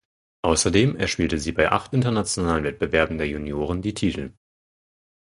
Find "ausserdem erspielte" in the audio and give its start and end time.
0.41-1.37